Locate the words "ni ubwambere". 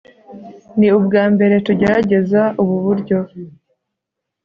0.77-1.55